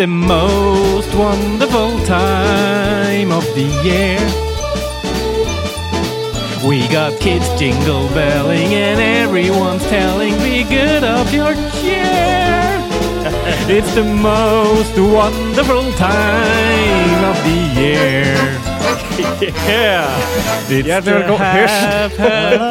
[0.00, 4.18] It's the most wonderful time of the year.
[6.66, 12.80] We got kids jingle belling and everyone's telling be good of your cheer.
[13.68, 18.56] It's the most wonderful time of the year.
[19.68, 20.08] Yeah.
[20.70, 21.46] It's Hjertelig velkommen.
[21.46, 22.16] Hysj!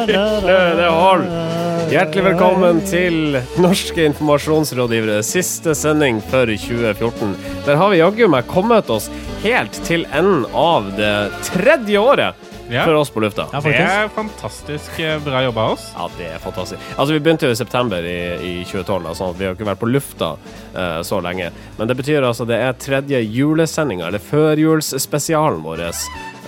[0.06, 1.69] Det, det hold.
[1.90, 7.32] Hjertelig velkommen til Norske informasjonsrådgivere, siste sending for 2014.
[7.66, 9.08] Der har vi jaggu meg kommet oss
[9.42, 11.14] helt til enden av det
[11.50, 12.84] tredje året Ja.
[12.84, 13.48] for oss på lufta.
[13.52, 15.88] Ja, Det er fantastisk eh, bra jobba av oss.
[15.96, 16.80] Ja, det er fantastisk.
[16.96, 19.66] Altså, Vi begynte jo i september i, i 2012, da, sånn at vi har ikke
[19.66, 20.28] vært på lufta
[20.76, 21.50] uh, så lenge.
[21.80, 25.82] Men det betyr altså det er tredje julesendinga, eller førjulsspesialen vår.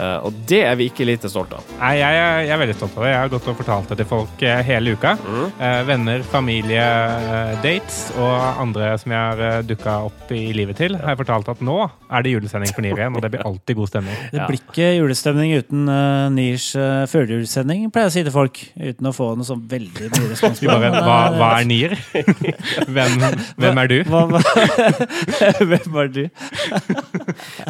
[0.03, 1.67] Eh, og det er vi ikke lite stolt av.
[1.79, 3.13] Nei, jeg, er- jeg er veldig stolt av det.
[3.13, 5.15] Jeg har gått og fortalt det til folk eh, hele uka.
[5.63, 10.79] Eh, venner, familie, uh, dates og andre som jeg har uh, dukka opp i livet
[10.81, 11.77] til, har jeg fortalt at nå
[12.13, 14.19] er det julesending for Nier igjen, og det blir alltid god stemning.
[14.33, 18.63] Det blir ikke julestemning uten uh, Niers uh, førjulssending, pleier jeg å si til folk.
[18.79, 20.63] Uten å få noe sånn veldig mye respons.
[20.67, 21.97] Bare, hva, hva er Nier?
[22.95, 23.19] hvem,
[23.61, 23.99] hvem er du?
[24.11, 24.43] Hva, hva?
[25.73, 26.23] Hvem er du?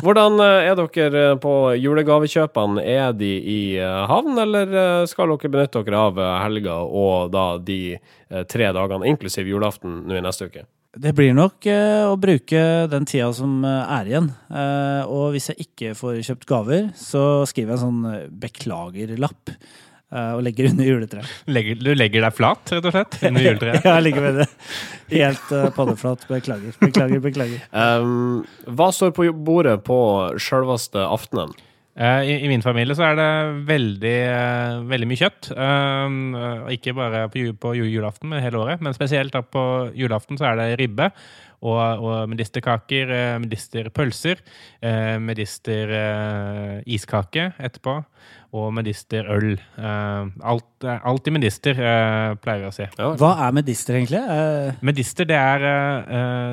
[0.02, 1.74] Hvordan er dere på på
[2.22, 2.82] julegavekjøpene?
[2.82, 7.32] Er de i eh, havn, eller eh, skal dere benytte dere av eh, helga og
[7.32, 7.98] da de
[8.48, 10.64] tre dagene, inklusiv julaften, nå i neste uke?
[10.92, 12.62] Det blir nok å bruke
[12.92, 14.28] den tida som er igjen.
[14.52, 20.32] Eh, og hvis jeg ikke får kjøpt gaver, så skriver jeg en sånn beklagerlapp eh,
[20.36, 21.32] og legger under juletreet.
[21.48, 23.80] Legger, du legger deg flat, rett og slett, under juletreet?
[23.86, 24.48] Ja, jeg ligger med det
[25.12, 26.24] helt uh, paddeflat.
[26.28, 27.66] Beklager, beklager, beklager.
[27.82, 28.42] Um,
[28.76, 29.98] hva står på bordet på
[30.40, 31.52] sjølveste aftenen?
[31.92, 33.30] Eh, I, I min familie så er det
[33.68, 35.50] veldig, eh, veldig mye kjøtt.
[35.52, 38.80] Um, eh, ikke bare på, på julaften, men hele året.
[38.84, 39.64] Men spesielt da på
[39.98, 41.10] julaften så er det ribbe
[41.62, 44.40] og, og medisterkaker, medisterpølser,
[44.82, 45.92] medisteriskake medister
[46.90, 47.94] iskake etterpå,
[48.58, 49.52] og medisterøl.
[49.78, 51.78] Alt, alt i medister,
[52.42, 52.88] pleier vi å si.
[52.98, 54.24] Hva er medister, egentlig?
[54.82, 55.68] Medister, det er,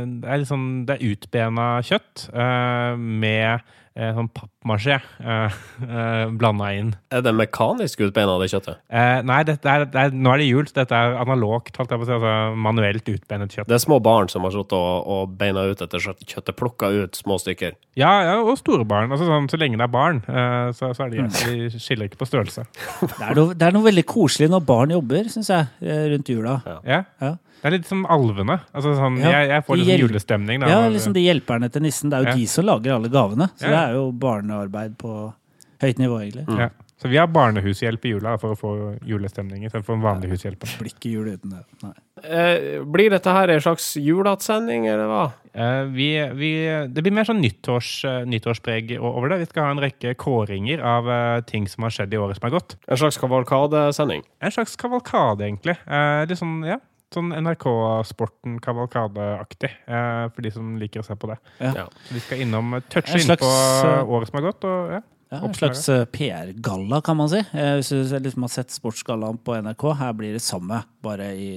[0.05, 2.93] det er, liksom, det er utbena kjøtt eh,
[3.25, 6.91] med eh, sånn pappmasjé uh, blanda inn.
[7.13, 8.79] Er det mekanisk utbeina, det kjøttet?
[8.89, 11.93] Eh, nei, det er, det er, nå er det jul, så dette er analogt, holdt
[11.93, 12.33] jeg på å si, altså
[12.67, 13.69] manuelt utbeinet kjøtt.
[13.69, 16.91] Det er små barn som har sittet og, og beina ut etter kjøtt- kjøttet, plukka
[16.93, 17.77] ut små stykker.
[17.99, 19.11] Ja, ja, og store barn.
[19.11, 22.21] Altså, sånn, så lenge det er barn, eh, så, så er de, de skiller ikke
[22.21, 22.65] på størrelse.
[23.03, 26.31] det, er noe, det er noe veldig koselig når barn jobber, syns jeg, eh, rundt
[26.31, 26.59] jula.
[26.87, 27.03] Ja.
[27.23, 27.33] Ja.
[27.61, 28.59] Det er litt som alvene.
[28.73, 30.59] Altså, sånn, Ja, jeg, jeg får litt sånn julestemning.
[30.61, 32.09] Da, Ja, liksom de hjelperne til nissen.
[32.09, 32.35] Det er jo Ja.
[32.35, 33.49] de som lager alle gavene.
[33.57, 33.69] Så Ja.
[33.69, 35.33] det er jo barnearbeid på
[35.81, 36.47] høyt nivå, egentlig.
[36.57, 36.69] ja.
[36.99, 40.59] Så vi har barnehushjelp i jula for å få julestemning istedenfor en vanlig hushjelp.
[40.81, 41.63] Blir ikke jul uten det.
[41.81, 41.93] Nei.
[42.25, 45.31] Eh, blir dette her en slags julatsending, eller hva?
[45.55, 46.49] Eh, vi, vi,
[46.91, 49.39] det blir mer sånn nyttårs, eh, nyttårspreg over det.
[49.39, 52.49] Vi skal ha en rekke kåringer av eh, ting som har skjedd i året som
[52.51, 52.75] er gått.
[52.89, 54.23] En slags kavalkadesending?
[54.41, 55.77] En slags kavalkade, egentlig.
[55.87, 56.79] Eh, litt sånn, ja,
[57.15, 61.37] sånn NRK-sporten kavalkadeaktig, eh, for de som liker å se på det.
[61.63, 61.87] Ja.
[62.09, 64.67] Vi skal innom eh, touche inn slags, på eh, året som har gått.
[64.69, 65.01] Og, ja.
[65.29, 67.43] Ja, en slags eh, PR-galla, kan man si.
[67.53, 71.49] Eh, Hvis du liksom har sett Sportsgallaen på NRK, her blir det samme, bare i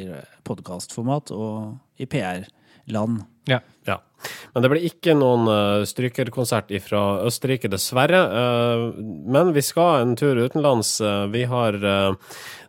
[0.44, 2.08] podkastformat og i
[2.86, 3.22] PR-land.
[3.44, 3.60] Ja.
[3.84, 4.00] Ja.
[4.52, 8.20] Men det blir ikke noen uh, strykerkonsert fra Østerrike, dessverre.
[8.22, 8.82] Eh,
[9.26, 11.00] men vi skal en tur utenlands.
[11.02, 12.12] Eh, vi har eh,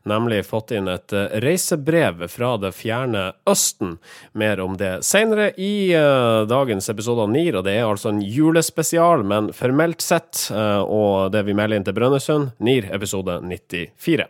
[0.10, 3.98] nemlig fått inn et eh, reisebrev fra det fjerne Østen.
[4.34, 8.24] Mer om det senere i eh, dagens episode av NIR, og det er altså en
[8.26, 14.26] julespesial, men formelt sett, eh, og det vi melder inn til Brønnøysund, NIR episode 94.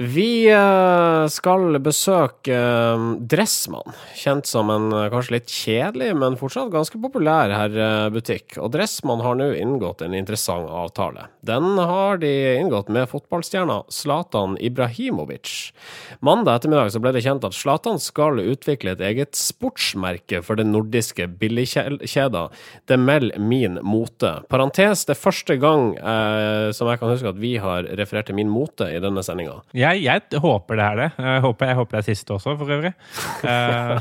[0.00, 6.72] Vi eh, skal besøke eh, Dressmann, kjent som en eh, kanskje litt kjedelig, men fortsatt
[6.72, 8.56] ganske populær herrebutikk.
[8.56, 11.26] Og Dressmann har nå inngått en interessant avtale.
[11.44, 15.74] Den har de inngått med fotballstjerna Zlatan Ibrahimovic.
[16.24, 21.28] Mandag ettermiddag ble det kjent at Zlatan skal utvikle et eget sportsmerke for den nordiske
[21.36, 22.46] billigkjeda
[22.88, 24.38] Demel Min Mote.
[24.48, 28.40] Parentes, det er første gang eh, som jeg kan huske at vi har referert til
[28.40, 29.60] Min Mote i denne sendinga.
[29.82, 31.08] Jeg, jeg håper det er det.
[31.18, 32.94] Jeg håper, jeg håper det er siste også, for øvrig.
[33.42, 33.98] Eh,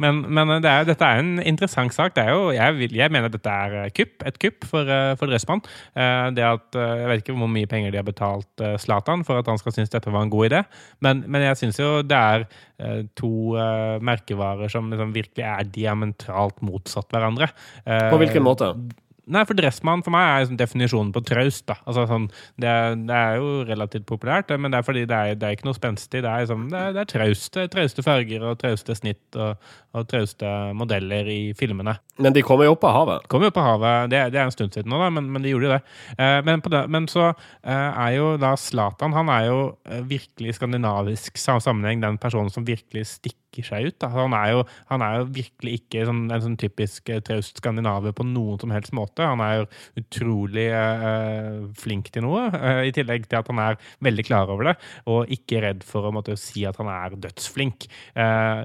[0.00, 2.14] men men det er, dette er en interessant sak.
[2.16, 5.12] Det er jo, jeg, vil, jeg mener dette er eh, kupp, et kupp for, eh,
[5.20, 5.60] for Dressmann.
[5.92, 9.60] Det at, jeg vet ikke hvor mye penger de har betalt Zlatan for at han
[9.60, 10.62] skal synes dette var en god idé,
[11.04, 12.46] men, men jeg syns jo det er
[13.18, 13.54] to
[14.02, 17.52] merkevarer som liksom virkelig er diametralt motsatt hverandre.
[17.84, 18.72] På hvilken måte?
[19.30, 21.62] Nei, for Dressmann for meg er liksom definisjonen på traust.
[21.68, 21.76] da.
[21.86, 22.24] Altså, sånn,
[22.58, 25.56] det, er, det, er, jo relativt populært, men det er fordi det er, det er
[25.56, 26.24] ikke noe spenstig.
[26.24, 30.08] Det er, liksom, det er, det er trauste, Trauste farger og trauste snitt og, og
[30.10, 31.94] trauste modeller i filmene.
[32.20, 33.28] Men de kommer jo opp av havet?
[33.32, 34.10] Kommer jo opp av havet.
[34.12, 35.80] Det, det er en stund siden nå, da, men, men de gjorde jo det.
[36.18, 40.52] Eh, men, det, men, så eh, er jo da Zlatan Han er jo eh, virkelig
[40.52, 44.04] i skandinavisk sammenheng den personen som virkelig stikker seg ut.
[44.12, 48.12] Han er, jo, han, er jo, virkelig ikke sånn, en sånn typisk eh, traust skandinaver
[48.16, 49.24] på noen som helst måte.
[49.24, 49.66] Han er jo
[50.02, 52.44] utrolig eh, flink til noe,
[52.84, 54.76] i tillegg til at han er veldig klar over det,
[55.08, 57.88] og ikke redd for å måtte si at han er dødsflink.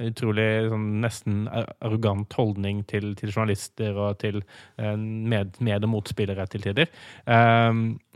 [0.08, 4.42] Utrolig sånn, nesten arrogant holdning til, til journalister og til
[4.78, 6.89] med, med- og motspillere til tider.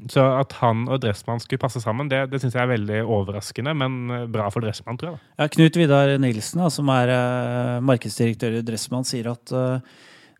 [0.09, 3.73] så at han og Dressmann skulle passe sammen, det, det syns jeg er veldig overraskende,
[3.77, 5.23] men bra for Dressmann, tror jeg.
[5.38, 9.53] Ja, Knut Vidar Nilsen, som er uh, markedsdirektør i Dressmann, sier at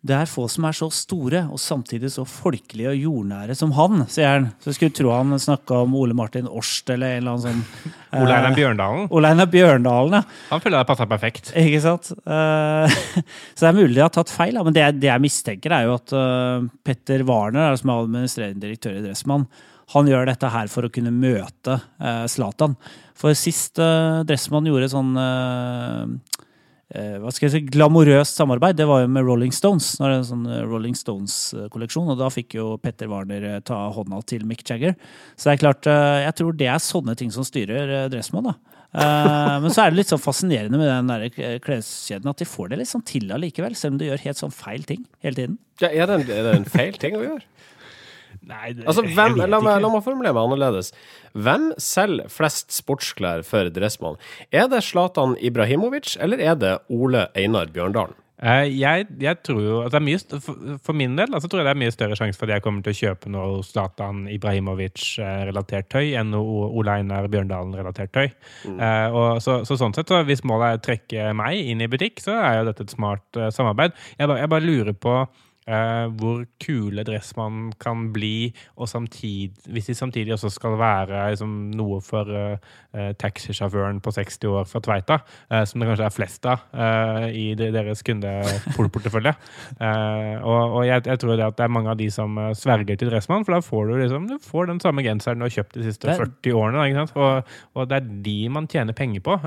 [0.02, 4.02] det er få som er så store og samtidig så folkelige og jordnære som han,
[4.10, 4.48] sier han.
[4.58, 7.92] Så jeg skulle tro han snakka om Ole Martin Årst eller en eller annen sånn
[8.18, 9.06] Ole Einar Bjørndalen?
[9.14, 10.40] Ole Einar Bjørndalen, ja.
[10.50, 11.52] Han føler det passer perfekt.
[11.58, 12.10] Ikke sant.
[13.54, 15.94] så det er mulig de har tatt feil, men det, det jeg mistenker, er jo
[16.00, 16.16] at
[16.82, 19.46] Petter Warner, som er administrerende direktør i Dressmann,
[19.94, 21.78] han gjør dette her for å kunne møte
[22.32, 22.74] Zlatan.
[23.18, 25.14] For sist Dressmann gjorde sånn
[26.92, 29.94] hva skal jeg si, glamorøst samarbeid, det var jo med Rolling Stones.
[30.00, 34.20] Når det er en sånn Rolling Stones-kolleksjon, og Da fikk jo Petter Warner ta hånda
[34.28, 34.96] til Mick Jagger.
[35.36, 35.88] Så det er klart,
[36.26, 38.50] jeg tror det er sånne ting som styrer Dressmann.
[38.50, 38.56] da.
[39.62, 42.82] men så er det litt sånn fascinerende med den der kleskjeden at de får det
[42.82, 45.56] litt sånn til allikevel, selv om de gjør helt sånn feil ting hele tiden.
[45.80, 47.46] Ja, er, det en, er det en feil ting å gjøre?
[48.42, 50.90] Nei, det, altså, hvem, la, meg, la, meg, formulere meg annerledes.
[51.38, 54.18] Hvem selger flest sportsklær for Dressmann?
[54.50, 58.18] Er det Zlatan Ibrahimovic, eller er det Ole Einar Bjørndalen?
[58.42, 61.60] Uh, jeg, jeg, tror jo at det er mye for, for, min del altså, tror
[61.60, 64.24] jeg det er mye større sjanse for at jeg kommer til å kjøpe noe Zlatan
[64.34, 68.32] Ibrahimovic-relatert tøy enn noe Ole Einar Bjørndalen-relatert tøy.
[68.66, 68.82] Mm.
[68.82, 71.90] Uh, og så, så, sånn sett, så hvis målet er å trekke meg inn i
[71.92, 73.94] butikk, så er jo dette et smart uh, samarbeid.
[74.18, 75.16] Jeg bare, jeg bare lurer på
[75.62, 81.52] Uh, hvor kule Dressmann kan bli, og samtid, hvis de samtidig også skal være liksom,
[81.78, 82.56] noe for uh,
[82.96, 85.20] uh, taxisjåføren på 60 år fra Tveita,
[85.68, 86.64] som det kanskje er flest av
[87.30, 89.32] i de, deres kundeportefølje.
[90.50, 93.12] og, og jeg, jeg, tror det at det er mange av de som sverger til
[93.12, 95.86] Dressmann, for da får du, liksom, du får den samme genseren du har kjøpt de
[95.86, 97.06] siste 40 årene.
[97.14, 99.38] Og, og, det er de man tjener penger på,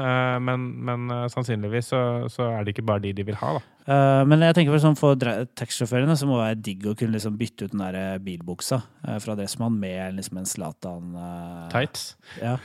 [0.48, 3.58] men, men sannsynligvis så, så, er det ikke bare de de vil ha.
[3.58, 3.75] da.
[3.86, 5.20] Men jeg tenker for, sånn, for
[5.60, 8.80] taxisjåførene så må det være digg å kunne liksom bytte ut den der eh, bilbuksa
[8.82, 12.16] uh, fra Dressmann med liksom en Zlatan uh, Tights?
[12.42, 12.56] Ja.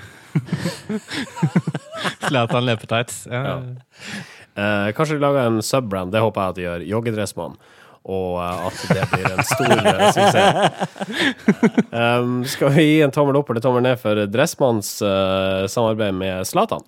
[2.29, 3.27] Zlatan løpetights.
[3.29, 3.43] Ja.
[3.51, 3.59] ja.
[4.57, 6.87] Uh, kanskje de lager en subbrand, det håper jeg at de gjør.
[6.95, 7.61] Joggedressmann.
[8.11, 9.77] Og at det blir en stor
[10.17, 10.57] suksess.
[11.93, 14.95] Um, skal vi gi en tommel opp eller tommel ned for Dressmanns
[15.69, 16.81] samarbeid med Zlatan?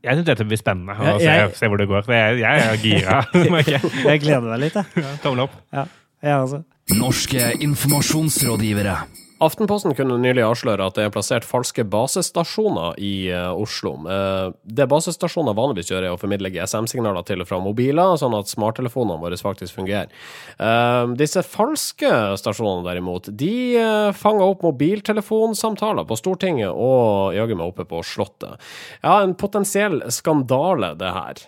[0.00, 2.06] Jeg syns dette blir spennende å se, se, hvor det går.
[2.08, 3.18] Jeg, jeg er gira.
[4.10, 5.02] jeg gleder meg litt, jeg.
[5.04, 5.58] Ja, tommel opp.
[5.76, 5.84] Ja,
[6.24, 6.62] jeg også.
[6.96, 8.96] Norske informasjonsrådgivere.
[9.40, 13.94] Aftenposten kunne nylig avsløre at det er plassert falske basestasjoner i uh, Oslo.
[14.04, 18.52] Uh, det basestasjoner vanligvis gjør, er å formidle GSM-signaler til og fra mobiler, sånn at
[18.52, 20.12] smarttelefonene våre faktisk fungerer.
[20.60, 23.80] Uh, disse falske stasjonene, derimot, de
[24.20, 28.60] fanger opp mobiltelefonsamtaler på Stortinget og jaggu meg oppe på Slottet.
[29.00, 31.46] Ja, en potensiell skandale, det her.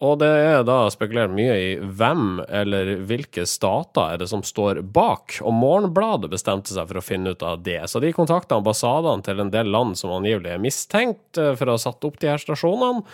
[0.00, 4.80] Og det er da spekulert mye i hvem eller hvilke stater er det som står
[4.96, 7.82] bak, og Morgenbladet bestemte seg for å finne ut av det.
[7.92, 11.76] Så de kontakta ambassadene til en del land som angivelig er mistenkt eh, for å
[11.76, 13.04] ha satt opp de her stasjonene.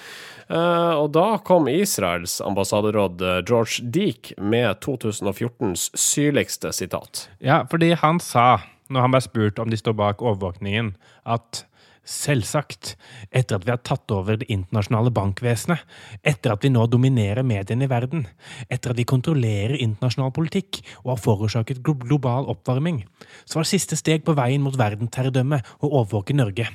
[0.47, 7.27] Eh, og da kom Israels ambassaderåd eh, George Deek med 2014s syrligste sitat.
[7.43, 8.61] Ja, fordi han sa,
[8.95, 10.95] når han ble spurt om de står bak overvåkningen,
[11.27, 11.67] at
[12.07, 12.95] Selvsagt.
[13.35, 15.83] Etter at vi har tatt over det internasjonale bankvesenet.
[16.23, 18.25] Etter at vi nå dominerer mediene i verden.
[18.71, 23.03] Etter at vi kontrollerer internasjonal politikk og har forårsaket global oppvarming.
[23.45, 26.71] Så var det siste steg på veien mot verdensherredømme å overvåke Norge.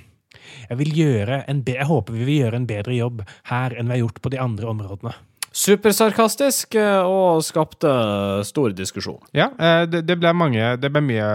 [0.67, 4.31] Jeg, jeg håper vi vil gjøre en bedre jobb her enn vi har gjort på
[4.33, 5.19] de andre områdene
[5.51, 7.91] supersarkastisk eh, og skapte
[8.47, 9.19] stor diskusjon.
[9.35, 11.27] Ja, eh, det, det, ble mange, det ble mye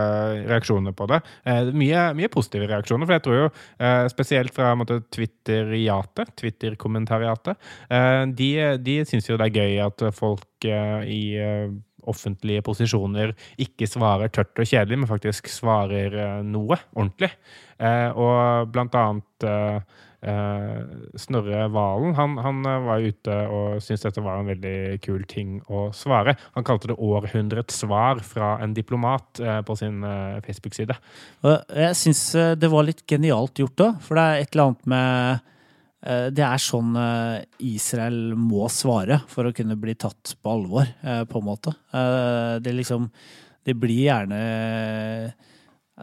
[0.48, 1.20] reaksjoner på det.
[1.44, 3.50] Eh, mye, mye positive reaksjoner, for jeg tror jo
[4.10, 4.72] spesielt fra
[5.12, 7.58] Twitter-jatet, Twitter-kommentariatet,
[8.38, 8.48] de,
[8.82, 11.36] de syns jo det er gøy at folk i
[12.06, 17.30] offentlige posisjoner ikke svarer tørt og kjedelig, men faktisk svarer noe ordentlig.
[18.16, 19.48] Og blant annet
[21.16, 25.58] Snorre Valen han, han eh, var ute og syntes dette var en veldig kul ting
[25.68, 26.36] å svare.
[26.56, 30.96] Han kalte det 'århundrets svar fra en diplomat' eh, på sin eh, Facebook-side.
[31.44, 32.22] Jeg syns
[32.56, 35.40] det var litt genialt gjort òg, for det er et eller annet med
[36.06, 40.86] eh, det er sånn eh, Israel må svare for å kunne bli tatt på alvor,
[41.02, 41.74] eh, på en måte.
[41.92, 43.10] Eh, Det liksom
[43.66, 45.32] Det blir gjerne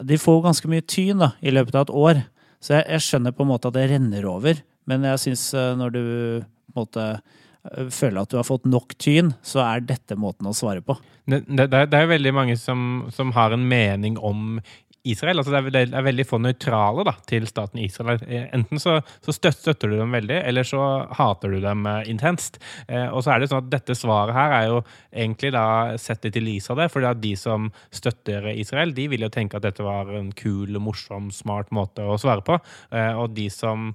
[0.04, 2.24] De får ganske mye tyn da, i løpet av et år.
[2.64, 4.60] Så jeg, jeg skjønner på en måte at det renner over.
[4.90, 8.96] Men jeg syns når du på en måte eh, føler at du har fått nok
[9.02, 10.96] tyn, så er dette måten å svare på.
[11.30, 14.58] Det, det, det er veldig mange som, som har en mening om
[15.04, 15.40] Israel.
[15.42, 18.22] altså Det er, det er veldig få nøytrale da, til staten Israel.
[18.56, 20.84] Enten så, så støtter du dem veldig, eller så
[21.18, 22.60] hater du dem eh, intenst.
[22.88, 24.80] Eh, og så er det sånn at Dette svaret her er jo
[25.12, 25.66] egentlig da
[26.00, 26.90] sett litt i lys av det.
[26.94, 31.32] For de som støtter Israel, de vil jo tenke at dette var en kul, morsom,
[31.36, 32.60] smart måte å svare på.
[32.96, 33.92] Eh, og de som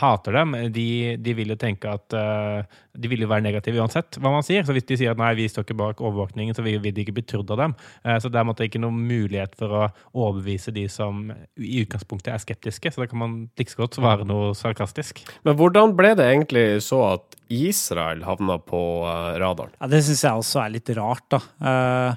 [0.00, 2.62] hater dem, de, de vil jo tenke at eh,
[2.98, 4.64] de vil jo være negative uansett hva man sier.
[4.66, 7.04] Så hvis de sier at nei, vi står ikke bak overvåkningen, så vil vil de
[7.04, 7.76] ikke bli trodd av dem.
[8.04, 9.84] Eh, Så det er det ikke noen mulighet for å
[10.14, 12.92] overbevise de som i utgangspunktet er skeptiske.
[12.92, 15.22] Så da kan man like så godt svare noe sarkastisk.
[15.44, 19.74] Men hvordan ble det egentlig så at Israel havna på eh, radaren?
[19.80, 21.42] Ja, Det syns jeg også er litt rart, da.
[21.60, 22.14] Eh,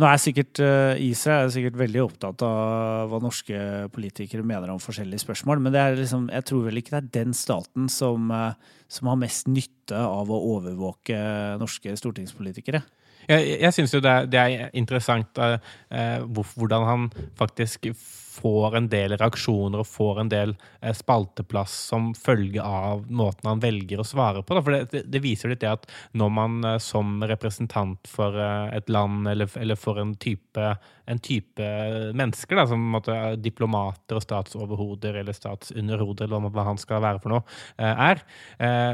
[0.00, 3.58] nå er sikkert eh, Israel er sikkert veldig opptatt av hva norske
[3.92, 7.90] politikere mener om forskjellige spørsmål, men liksom, jeg tror vel ikke det er den staten
[7.92, 11.18] som, eh, som har mest nytte av å overvåke
[11.60, 12.80] norske stortingspolitikere.
[13.28, 17.08] Jeg, jeg syns jo det er, det er interessant eh, hvordan han
[17.38, 17.92] faktisk
[18.32, 23.60] får en del reaksjoner og får en del eh, spalteplass som følge av måten han
[23.62, 24.56] velger å svare på.
[24.56, 25.86] For det, det, viser litt det at
[26.18, 30.68] når man eh, som representant for eh, et land eller, eller for en type,
[31.12, 31.68] en type
[32.16, 37.34] mennesker, da, som er diplomater og statsoverhoder eller statsunderhoder, eller hva han skal være for
[37.34, 37.42] noe,
[37.76, 38.20] er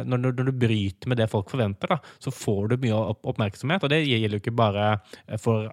[0.08, 3.84] når, når du bryter med det folk forventer, da, så får du mye opp, oppmerksomhet.
[3.84, 4.86] Og det gjelder jo ikke bare
[5.42, 5.68] for,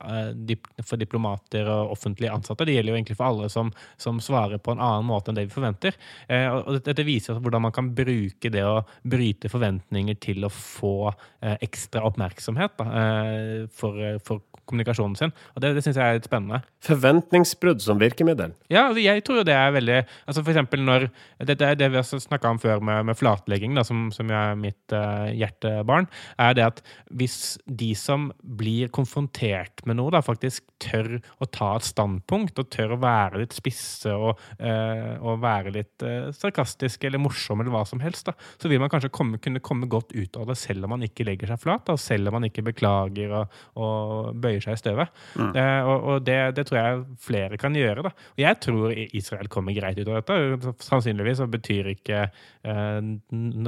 [0.84, 3.71] for diplomater og offentlige ansatte, det gjelder jo egentlig for alle som,
[4.01, 5.97] som svarer på en annen måte enn det vi forventer.
[6.27, 10.95] Eh, og dette, viser hvordan man kan bruke det å bryte forventninger til å få
[11.09, 15.33] eh, ekstra oppmerksomhet da, eh, for, for kommunikasjonen sin.
[15.53, 16.62] Og det, det syns jeg er litt spennende.
[16.85, 18.55] Forventningsbrudd som virkemiddel?
[18.71, 21.07] Ja, altså, jeg tror jo det er veldig altså For eksempel når
[21.45, 24.55] Det, det det vi har snakka om før med, med flatlegging, da, som, som er
[24.59, 26.07] mitt eh, hjertebarn,
[26.41, 26.81] er det at
[27.13, 32.71] hvis de som blir konfrontert med noe, da faktisk tør å ta et standpunkt, og
[32.74, 37.75] tør å være litt spisse og, eh, og være litt eh, sarkastiske eller morsomme eller
[37.75, 40.57] hva som helst, da, så vil man kanskje komme, kunne komme godt ut av det
[40.59, 44.35] selv om man ikke legger seg flat, da, selv om man ikke beklager og, og
[44.41, 45.23] bøyer seg i støvet.
[45.35, 48.05] Eh, og og det, det tror jeg flere kan gjøre.
[48.05, 48.11] Da.
[48.35, 50.73] Og jeg tror Israel kommer greit ut av dette.
[50.85, 53.09] Sannsynligvis så betyr ikke eh,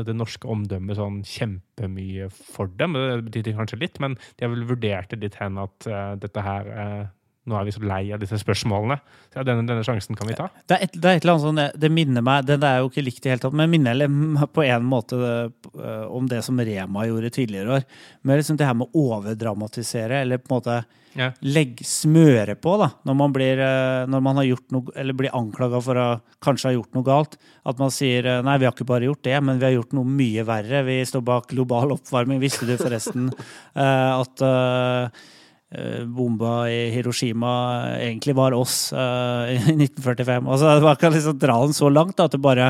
[0.07, 2.97] det norske omdømmet sånn kjempemye for dem.
[2.97, 5.89] Det betyr kanskje litt, men de har vel vurdert det litt hen at
[6.21, 6.73] dette her
[7.47, 8.97] Nå er vi så lei av disse spørsmålene.
[9.31, 10.49] Så denne, denne sjansen kan vi ta.
[10.67, 12.89] Det er, et, det er et eller annet sånn, det- minner meg Det er jo
[12.91, 16.43] ikke likt i det hele tatt, men minner meg på en måte eh, om det
[16.43, 17.87] som Rema gjorde tidligere år.
[18.27, 20.77] Men liksom det her med å overdramatisere, eller på en måte
[21.17, 21.31] Ja.
[21.41, 25.33] legg, smøre på, da, når man blir, eh, når man har gjort noe, eller blir
[25.33, 26.07] anklaga for å
[26.45, 27.37] kanskje ha gjort noe galt.
[27.65, 29.95] At man sier eh, nei, vi har ikke bare gjort det, men vi har gjort
[29.97, 30.83] noe mye verre.
[30.85, 32.43] Vi står bak global oppvarming.
[32.43, 33.31] Visste du forresten
[33.73, 34.43] at
[36.07, 37.49] bomba i Hiroshima
[37.97, 40.47] egentlig var oss uh, i 1945?
[40.47, 42.69] Altså, man kan liksom dra den så langt da, at det bare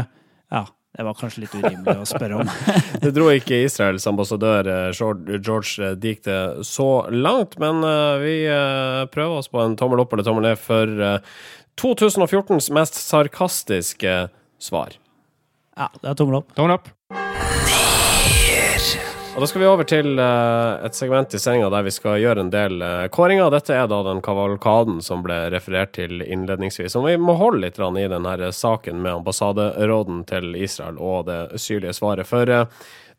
[0.49, 0.63] Ja,
[0.97, 2.49] det var kanskje litt urimelig å spørre om.
[3.03, 9.05] Det dro ikke Israels ambassadør eh, George George Dikte så langt, men uh, vi uh,
[9.13, 11.37] prøver oss på en tommel opp eller tommel ned for eh,
[11.77, 14.19] 2014s mest sarkastiske
[14.57, 14.97] svar.
[15.77, 16.55] Ja, det er tommel opp.
[16.57, 16.89] Tommel opp.
[19.37, 22.41] Og Da skal vi over til eh, et segment i sendinga der vi skal gjøre
[22.41, 23.51] en del eh, kåringer.
[23.53, 26.95] Dette er da den kavalkaden som ble referert til innledningsvis.
[26.97, 31.93] Og vi må holde litt i denne saken med ambassaderåden til Israel og det syrlige
[31.93, 32.25] svaret.
[32.25, 32.65] For eh,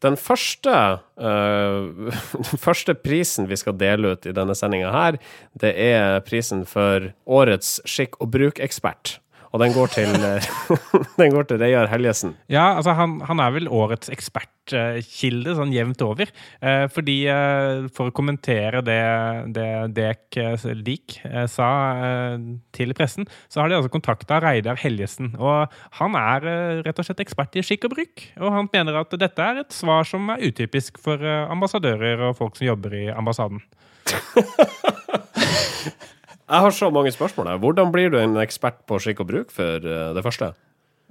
[0.02, 0.74] den første,
[2.50, 5.22] den første prisen vi skal dele ut i denne sendinga her,
[5.54, 9.20] det er prisen for årets skikk og bruk-ekspert.
[9.52, 10.48] Og den går til, eh,
[11.20, 12.34] den går til Reidar Helgesen.
[12.52, 16.28] Ja, altså han, han er vel årets ekspertkilde sånn jevnt over.
[16.60, 18.98] Eh, fordi eh, For å kommentere det,
[19.56, 21.68] det Dek eh, Lik eh, sa
[22.04, 22.36] eh,
[22.76, 25.32] til pressen, så har de altså kontakta Reidar Helgesen.
[25.40, 28.26] Og han er eh, rett og slett ekspert i skikk og bruk.
[28.42, 32.36] Og han mener at dette er et svar som er utypisk for eh, ambassadører og
[32.42, 33.64] folk som jobber i ambassaden.
[36.48, 37.58] Jeg har så mange spørsmål her.
[37.60, 40.54] Hvordan blir du en ekspert på skikk og bruk, for eh, det første?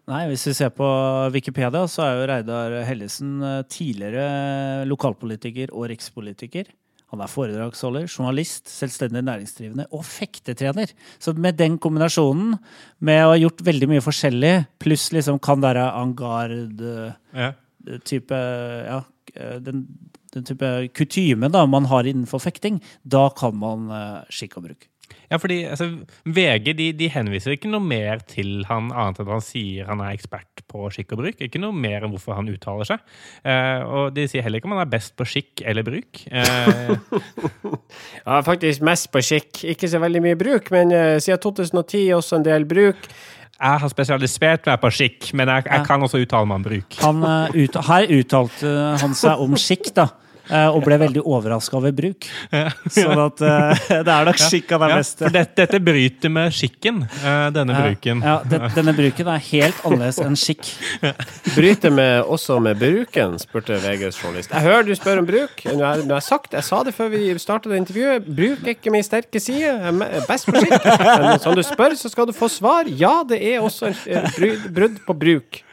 [0.09, 0.87] Nei, hvis vi ser på
[1.35, 6.65] Wikipedia, så er jo Reidar Hellesen eh, tidligere lokalpolitiker og rikspolitiker.
[7.13, 10.89] Han er foredragsholder, journalist, selvstendig næringsdrivende og fektetrener.
[11.23, 12.57] Så med den kombinasjonen,
[12.99, 17.51] med å ha gjort veldig mye forskjellig, pluss liksom kan være en garde-type Ja.
[19.37, 19.85] Ja, den,
[20.33, 24.87] den type kutyme man har innenfor fekting, da kan man eh, skikk og bruk.
[25.27, 25.89] Ja, fordi altså,
[26.23, 30.03] VG de, de henviser ikke noe mer til han annet enn at han sier han
[30.03, 31.41] er ekspert på skikk og bruk.
[31.43, 33.03] Ikke noe mer enn hvorfor han uttaler seg.
[33.43, 36.23] Eh, og de sier heller ikke om han er best på skikk eller bruk.
[36.31, 36.95] Eh,
[38.27, 39.63] Ja, faktisk mest på skikk.
[39.71, 43.07] Ikke så veldig mye bruk, men uh, siden 2010 også en del bruk.
[43.57, 46.97] jeg har spesialisert meg på skikk, men jeg, jeg kan også uttale meg om bruk.
[47.01, 50.09] Han, uh, ut, her uttalte han seg om skikk, da.
[50.49, 52.27] Eh, Og ble veldig overraska over bruk.
[52.93, 56.33] Sånn at eh, det er nok skikk han er Ja, best for dette, dette bryter
[56.33, 58.23] med skikken, eh, denne bruken.
[58.25, 60.69] Ja, det, denne bruken er helt annerledes enn skikk.
[61.55, 64.53] Bryter med, også med bruken, spurte VGs journalist.
[64.53, 65.63] Jeg hører du spør om bruk.
[65.67, 68.27] Nå har jeg sagt, jeg sa det før vi startet intervjuet.
[68.27, 69.67] Bruk er ikke min sterke side.
[69.67, 70.89] Jeg er best på skikk.
[71.27, 72.89] Men som du spør, så skal du få svar.
[72.89, 74.29] Ja, det er også en
[74.73, 75.63] brudd på bruk.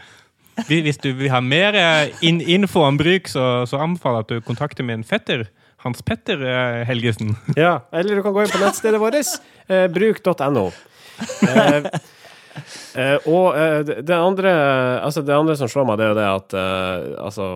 [0.68, 4.32] Hvis du vil ha mer eh, in info om bruk, så, så anbefaler jeg at
[4.34, 5.46] du kontakter min fetter.
[5.84, 7.34] Hans Petter eh, Helgesen.
[7.60, 9.18] Ja, eller du kan gå inn på nettstedet vårt,
[9.68, 10.68] eh, bruk.no.
[11.44, 11.88] Eh,
[12.98, 14.50] eh, og eh, det andre
[15.04, 17.48] Altså det andre som slår meg, det er jo det at eh, altså,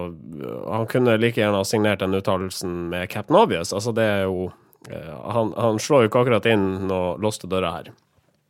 [0.68, 3.72] han kunne like gjerne ha signert den uttalelsen med Captain Obvious.
[3.72, 4.50] Altså det er jo
[4.90, 7.90] eh, han, han slår jo ikke akkurat inn noen låste dører her.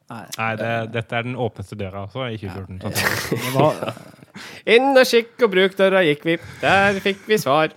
[0.08, 2.78] Nei, det, dette er den åpneste døra også i 2014.
[2.80, 3.42] sannsynligvis.
[3.44, 3.98] Det var,
[4.68, 6.34] Inn og skikk og bruk-døra gikk vi.
[6.60, 7.72] Der fikk vi svar.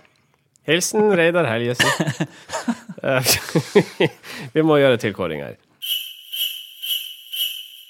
[0.68, 1.88] Hilsen Reidar Helgesen.
[3.02, 3.30] Eh,
[4.54, 5.56] vi må gjøre tilkåring her.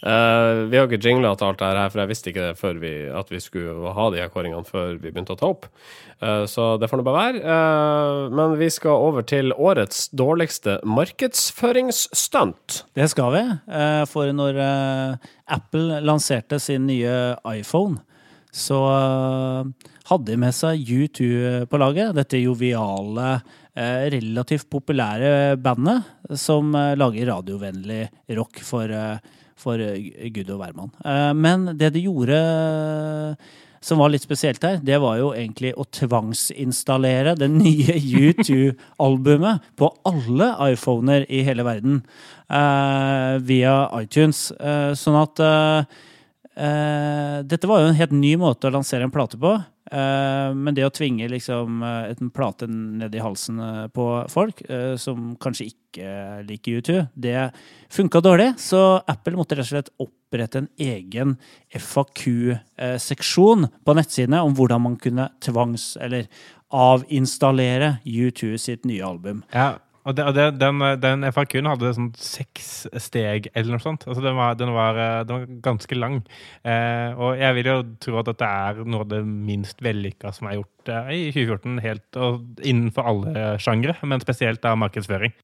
[0.03, 2.79] Uh, vi har ikke jingla til alt det her, for jeg visste ikke det før
[2.81, 5.69] vi, at vi skulle ha de her kåringene før vi begynte å ta opp.
[6.17, 7.43] Uh, så det får nå bare være.
[7.45, 12.81] Uh, men vi skal over til årets dårligste markedsføringsstunt.
[12.99, 13.45] det skal vi.
[14.11, 14.63] For når
[15.45, 18.01] Apple lanserte sin nye iPhone,
[18.53, 21.27] så eh, hadde de med seg U2
[21.71, 22.13] på laget.
[22.17, 23.35] Dette joviale,
[23.75, 28.05] eh, relativt populære bandet som eh, lager radiovennlig
[28.37, 28.93] rock for,
[29.57, 29.81] for
[30.37, 30.95] Gud og hvermann.
[31.39, 32.41] Men det de gjorde
[33.83, 39.91] som var litt spesielt her, det var jo egentlig å tvangsinstallere det nye U2-albumet på
[40.09, 42.01] alle iPhoner i hele verden
[42.47, 44.51] eh, via iTunes.
[44.55, 46.01] Eh, sånn at eh,
[46.53, 49.55] Dette var jo en helt ny måte å lansere en plate på.
[49.93, 54.63] Eh, men det å tvinge liksom eh, en plate ned i halsen eh, på folk
[54.65, 56.13] eh, som kanskje ikke
[56.49, 57.51] liker U2, det
[57.93, 58.53] funka dårlig.
[58.63, 61.37] Så Apple måtte rett og slett opprette en egen
[61.77, 66.31] FAQ-seksjon på nettsidene om hvordan man kunne tvangs- eller
[66.73, 69.43] avinstallere U2 sitt nye album.
[69.53, 72.71] Ja, og, det, det, den, den FAQ-en hadde sånn seks
[73.05, 74.07] steg eller noe sånt.
[74.09, 76.19] Altså den, var, den, var, eh, den var ganske lang.
[76.67, 80.51] Eh, og jeg vil jo tro at dette er noe av det minst vellykka som
[80.51, 85.37] er gjort eh, i 2014, helt og innenfor alle sjangre, men spesielt av markedsføring.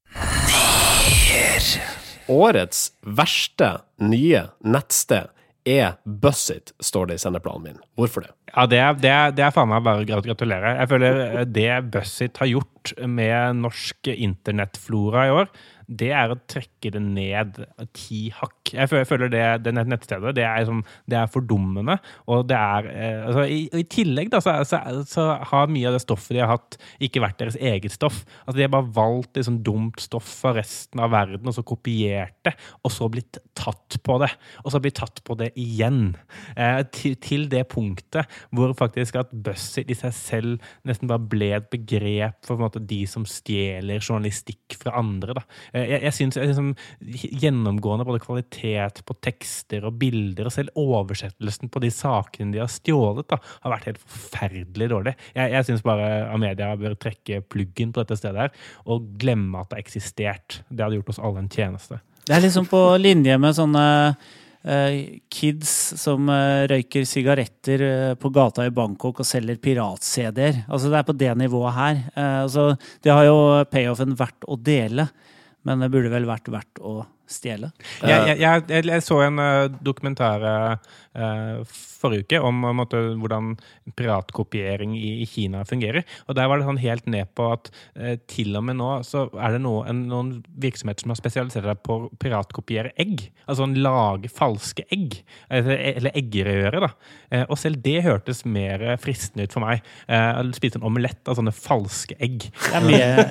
[2.29, 2.83] Årets
[3.17, 3.71] verste
[4.03, 5.31] nye nettsted
[5.67, 7.81] er Bussit, står det i sendeplanen min.
[7.99, 8.31] Hvorfor det?
[8.53, 10.75] Ja, det er, det, er, det er faen meg bare å gratulere.
[10.79, 15.51] Jeg føler eh, det Bussit har gjort med norsk internettflora i år,
[15.89, 17.57] det er å trekke det ned
[17.97, 18.73] ti hakk.
[18.75, 21.97] Jeg føler, det, det nettstedet det er, som, det er fordummende.
[22.29, 25.97] Og det er eh, altså, i, I tillegg da, så, så, så har mye av
[25.97, 28.21] det stoffet de har hatt, ikke vært deres eget stoff.
[28.45, 32.37] Altså, de har bare valgt liksom, dumt stoff fra resten av verden, og så kopiert
[32.45, 32.53] det,
[32.85, 34.31] og så blitt tatt på det.
[34.63, 36.13] Og så blitt tatt på det igjen.
[36.55, 41.51] Eh, til, til det punktet hvor faktisk at Buzzit i seg selv nesten bare ble
[41.57, 45.39] et begrep for måte, de som stjeler journalistikk fra andre.
[45.39, 45.43] Da.
[45.79, 46.71] Eh, Jeg, jeg synes liksom,
[47.41, 52.71] Gjennomgående både kvalitet på tekster og bilder, og selv oversettelsen på de sakene de har
[52.71, 55.15] stjålet, da, har vært helt forferdelig dårlig.
[55.35, 59.71] Jeg, jeg syns bare Amedia bør trekke pluggen på dette stedet her, og glemme at
[59.71, 60.59] det har eksistert.
[60.69, 62.01] Det hadde gjort oss alle en tjeneste.
[62.27, 63.85] Det er liksom på linje med sånne
[64.61, 64.97] eh,
[65.33, 67.83] kids som eh, røyker sigaretter
[68.21, 70.63] på gata i Bangkok og selger pirat-CD-er.
[70.67, 72.03] Altså Det er på det nivået her.
[72.43, 72.67] Altså,
[73.01, 73.39] det har jo
[73.71, 75.07] payoffen vært å dele,
[75.69, 77.69] men det burde vel vært verdt å stjele.
[78.01, 80.95] Jeg, jeg, jeg, jeg, så en uh, dokumentar eh,
[81.69, 83.53] forrige uke om en måte, hvordan
[83.97, 86.05] piratkopiering i, i Kina fungerer.
[86.27, 89.25] Og der var det sånn helt ned på at eh, til og med nå så
[89.35, 93.27] er det noe, en, noen virksomheter som har spesialisert seg på å piratkopiere egg.
[93.45, 95.19] Altså en lage falske egg.
[95.49, 96.91] Eller, eller eggerøre, da.
[97.29, 99.83] Eh, og selv det hørtes mer fristende ut for meg.
[100.07, 102.49] Eh, spise en omelett av sånne falske egg.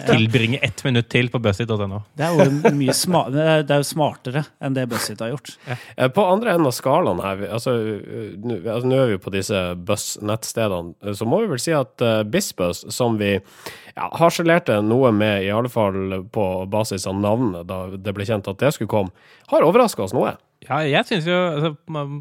[0.08, 2.02] Tilbringe ett minutt til på buzzit.no.
[2.18, 5.54] det er jo mye sma det er jo smartere enn det Buzzit har gjort.
[5.66, 6.08] Ja.
[6.14, 10.94] På andre enden av skalaen her, altså eh, altså, nå er vi på disse buss-nettstedene,
[11.04, 15.46] eh, så må vi vel si at uh, Bizbuzz, som vi ja, harselerte noe med,
[15.46, 19.32] i alle fall på basis av navnet da det ble kjent at det skulle komme,
[19.52, 20.36] har overraska oss noe.
[20.66, 21.74] Ja, jeg syns jo, altså,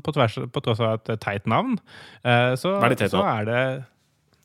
[0.05, 1.79] på, tvers, på tross av et teit navn,
[2.23, 3.61] uh, så, teit så er det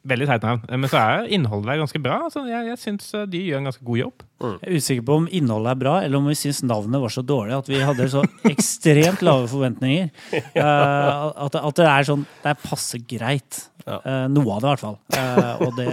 [0.02, 0.64] Veldig teit navn.
[0.68, 2.24] Eh, Men så er innholdet der ganske bra.
[2.26, 4.24] Altså, jeg jeg syns eh, de gjør en ganske god jobb.
[4.42, 7.22] Jeg er usikker på om innholdet er bra, eller om vi syns navnet var så
[7.26, 10.10] dårlig at vi hadde så ekstremt lave forventninger.
[10.56, 13.68] Uh, at, det- at det er sånn Det er passe greit.
[13.82, 13.96] Ja.
[14.06, 14.98] Eh, noe av det, i hvert fall.
[15.10, 15.86] Uh, og, det,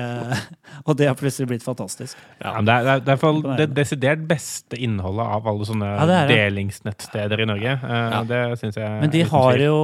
[0.85, 2.19] og det har plutselig blitt fantastisk.
[2.38, 5.65] Ja, men det, er, det er i hvert fall det desidert beste innholdet av alle
[5.65, 6.38] sånne Ja, det er det.
[6.43, 7.73] delingsnettsteder i Norge.
[7.81, 9.79] Eh, Det syns jeg Men de er har jo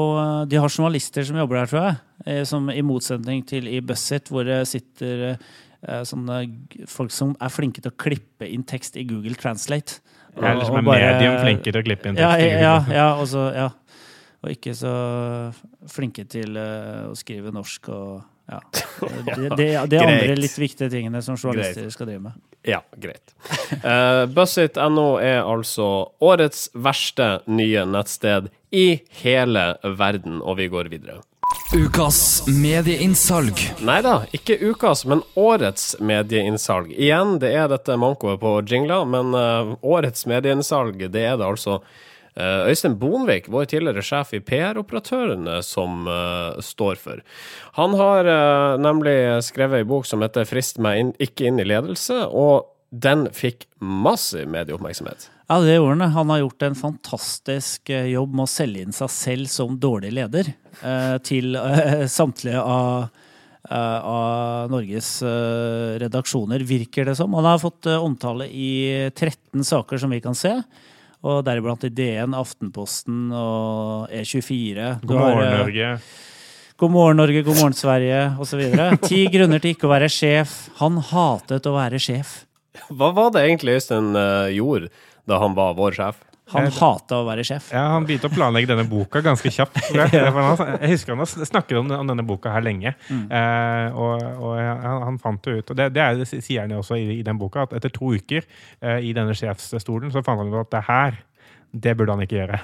[0.54, 2.46] de har journalister som jobber der, tror jeg.
[2.46, 5.34] Som I motsetning til i Bussit, hvor det sitter
[6.08, 6.40] sånne
[6.88, 10.00] folk som er flinke til å klippe inn tekst i Google Translate.
[10.36, 12.46] Er liksom Og er bare- medium flinke til å klippe inn Ja, tekst.
[12.46, 12.96] i ja, Google.
[12.96, 13.70] ja, og så- ja.
[14.46, 14.94] Og ikke så
[15.90, 18.60] flinke til eh, å skrive norsk og ja.
[19.02, 22.34] Det, det, det er andre litt viktige tingene som journalister skal drive med.
[22.66, 23.34] Ja, greit.
[23.84, 29.66] Uh, Bussit.no er altså årets verste nye nettsted i hele
[29.98, 31.22] verden, og vi går videre.
[31.74, 33.58] Ukas medieinnsalg.
[33.82, 36.92] Nei da, ikke ukas, men årets medieinnsalg.
[36.94, 41.80] Igjen, det er dette mankoet på jingler, men eh, årets medieinnsalg, det er det altså
[42.38, 47.26] eh, Øystein Bonvik, vår tidligere sjef i PR-operatørene, som uh, står for.
[47.82, 48.30] Han har
[48.78, 49.18] nemlig
[49.50, 53.66] skrevet ei bok som heter 'Frist meg inn, ikke inn i ledelse', og den fikk
[53.82, 55.30] massiv medieoppmerksomhet.
[55.48, 56.12] Ja, det gjorde han.
[56.12, 60.14] Han har gjort en fantastisk eh, jobb med å selge inn seg selv som dårlig
[60.18, 60.50] leder
[60.82, 63.08] eh, til eh, samtlige av,
[63.70, 65.20] eh, av Norges
[66.02, 67.34] redaksjoner, virker det som.
[67.38, 70.58] Han har fått omtale i 13 saker som vi kan se.
[71.26, 74.90] Og deriblant i DN, Aftenposten og E24.
[75.02, 75.92] God morgen, har, Norge.
[76.78, 78.62] God morgen, Norge, god morgen, Sverige, osv.
[79.06, 80.58] Ti grunner til ikke å være sjef.
[80.82, 82.45] Han hatet å være sjef.
[82.98, 84.92] Hva var det egentlig Øystein uh, gjorde
[85.26, 86.24] da han var vår sjef?
[86.54, 87.72] Han hata å være sjef.
[87.74, 89.80] Ja, Han begynte å planlegge denne boka ganske kjapt.
[89.96, 92.94] Jeg jeg husker han snakket om, om denne boka her lenge.
[93.10, 95.72] Eh, og og han, han fant det ut.
[95.74, 97.94] Og det, det, er, det sier han jo også i, i den boka, at etter
[97.94, 101.18] to uker eh, i denne sjefsstolen, så fant han ut at det her
[101.76, 102.58] det burde han ikke gjøre.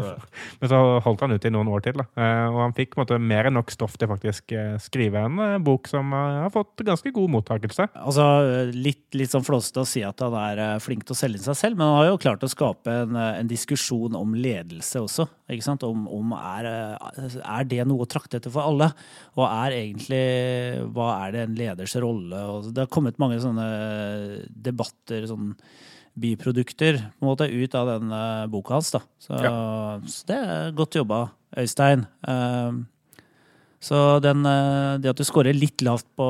[0.60, 1.98] Men så holdt han ut i noen år til.
[2.00, 2.06] Da.
[2.16, 5.56] Eh, Og han fikk måte, mer enn nok stoff til faktisk eh, skrive en eh,
[5.64, 7.90] bok som har fått ganske god mottakelse.
[8.00, 8.24] Altså,
[8.72, 11.78] litt, litt sånn flåsete å si at han er flink til å selge seg selv,
[11.78, 15.28] men han har jo klart å skape en, en diskusjon om ledelse også.
[15.52, 15.84] Ikke sant?
[15.84, 18.88] Om, om er, er det noe å trakte etter for alle?
[19.36, 20.22] Og er egentlig
[20.96, 22.46] Hva er det en leders rolle?
[22.48, 23.66] Og det har kommet mange sånne
[24.48, 25.52] debatter, sånn
[26.14, 28.90] biprodukter, på en måte, ut av den eh, boka hans.
[28.94, 29.02] da.
[29.18, 29.38] Så,
[30.06, 31.26] så det er godt jobba,
[31.58, 32.06] Øystein.
[32.28, 32.82] Eh,
[33.84, 36.28] så den, eh, det at du scorer litt lavt på,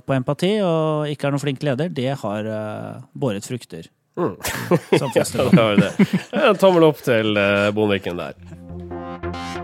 [0.00, 3.90] på empati og ikke er noen flink leder, det har eh, båret frukter.
[4.16, 5.90] Ja, Det har det.
[6.32, 8.32] En tommel opp til uh, Bonviken der.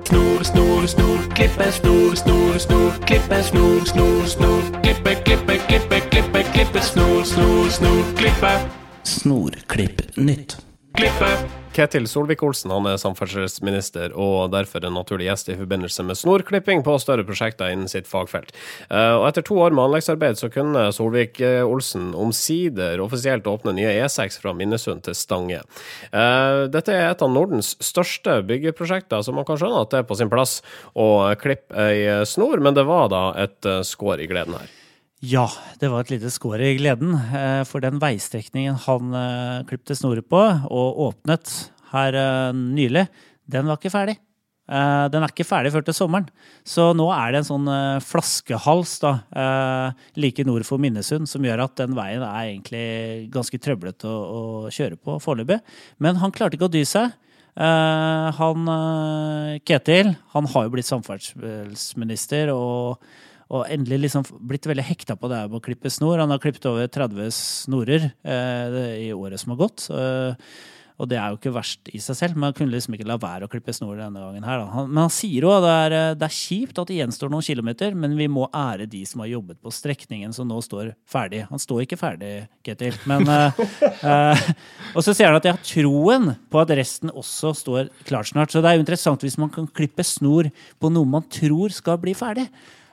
[0.05, 6.45] Snor, snor, snor, klippe, snor, snor, snor, klippe, snor, snor, snor, klippe, klippe, klippe, klippe,
[6.53, 8.53] klippe, snor, snor, snor, klippe,
[9.05, 10.59] Snorklipp nytt.
[10.97, 11.29] klippe.
[11.73, 16.99] Ketil Solvik-Olsen han er samferdselsminister og derfor en naturlig gjest i forbindelse med snorklipping på
[17.01, 18.53] større prosjekter innen sitt fagfelt.
[18.91, 24.37] Eh, Og Etter to år med anleggsarbeid så kunne Solvik-Olsen omsider offisielt åpne nye E6
[24.43, 25.63] fra Minnesund til Stange.
[26.13, 30.09] Eh, Dette er et av Nordens største byggeprosjekter, så man kan skjønne at det er
[30.13, 30.61] på sin plass
[30.95, 34.69] å klippe ei snor, men det var da et eh, skår i gleden her.
[35.23, 35.45] Ja,
[35.79, 37.15] det var et lite skår i gleden.
[37.15, 41.53] eh, For den veistrekningen han klipte klippte snorer på og åpnet
[41.93, 43.07] her eh, nylig,
[43.47, 44.17] den var ikke ferdig.
[44.67, 46.27] Eh, Den er ikke ferdig før til sommeren.
[46.67, 51.43] Så nå er det en sånn eh, flaskehals da, eh, like nord for Minnesund som
[51.47, 54.21] gjør at den veien er egentlig ganske trøblete å,
[54.67, 55.61] å kjøre på foreløpig.
[56.03, 57.15] Men han klarte ikke å dy seg.
[57.55, 62.99] Eh, han, eh, Ketil han har jo blitt samferdselsminister og,
[63.53, 66.23] og endelig liksom blitt veldig hekta på det her med å klippe snor.
[66.23, 69.91] Han har klippet over 30 snorer eh, i året som har gått.
[69.93, 70.55] Eh,
[71.03, 73.17] Og det er jo ikke verst i seg selv, men han kunne liksom ikke la
[73.19, 74.61] være å klippe snor denne gangen her.
[74.71, 77.33] Han, men han sier jo at det er, eh, det er kjipt at det gjenstår
[77.33, 80.93] noen kilometer, men vi må ære de som har jobbet på strekningen som nå står
[81.11, 81.41] ferdig.
[81.49, 82.31] Han står ikke ferdig,
[82.63, 83.63] Ketil, men eh,
[84.13, 84.45] eh,
[84.93, 88.53] Og så sier han at jeg har troen på at resten også står klart snart.
[88.53, 91.99] Så det er jo interessant hvis man kan klippe snor på noe man tror skal
[92.05, 92.47] bli ferdig.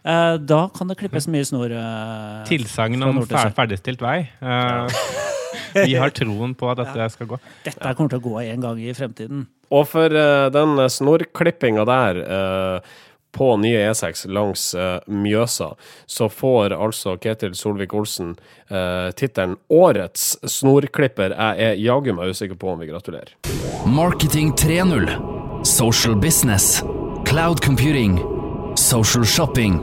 [0.03, 1.75] Eh, da kan det klippes mye snor.
[1.79, 4.17] Uh, Tilsagn om fer ferdigstilt vei.
[4.41, 4.99] Eh,
[5.85, 7.39] vi har troen på at dette skal gå.
[7.65, 9.45] Dette kommer til å gå en gang i fremtiden.
[9.69, 12.97] Og for eh, den snorklippinga der eh,
[13.31, 15.75] på nye E6 langs uh, Mjøsa,
[16.09, 18.31] så får altså Ketil Solvik-Olsen
[18.71, 21.37] uh, tittelen 'Årets snorklipper'.
[21.37, 23.37] Jeg er jaggu meg usikker på om vi gratulerer.
[23.85, 25.63] Marketing 3.0.
[25.63, 26.81] Social business.
[27.29, 28.38] Cloud computing.
[28.89, 29.73] Social shopping.